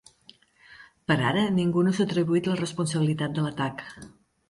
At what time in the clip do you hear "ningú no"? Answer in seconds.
1.59-1.95